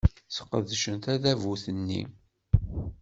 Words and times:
Sqedcen 0.35 0.97
tadabut-nni. 1.03 2.01